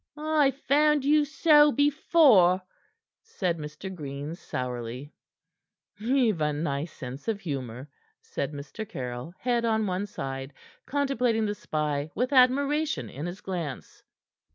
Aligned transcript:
"I've 0.17 0.57
found 0.57 1.05
you 1.05 1.23
so 1.25 1.71
before," 1.71 2.63
said 3.21 3.59
Mr. 3.59 3.93
Green 3.93 4.33
sourly. 4.33 5.11
"Ye've 5.99 6.41
a 6.41 6.51
nice 6.53 6.91
sense 6.91 7.27
of 7.27 7.39
humor," 7.41 7.87
said 8.19 8.51
Mr. 8.51 8.83
Caryll, 8.89 9.35
head 9.37 9.63
on 9.63 9.85
one 9.85 10.07
side, 10.07 10.53
contemplating 10.87 11.45
the 11.45 11.53
spy 11.53 12.09
with 12.15 12.33
admiration 12.33 13.11
in 13.11 13.27
his 13.27 13.41
glance. 13.41 14.01